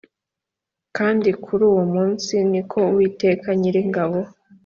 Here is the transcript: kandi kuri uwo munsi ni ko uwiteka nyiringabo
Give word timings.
kandi 0.97 1.29
kuri 1.43 1.63
uwo 1.71 1.83
munsi 1.93 2.33
ni 2.51 2.61
ko 2.69 2.79
uwiteka 2.91 3.47
nyiringabo 3.59 4.19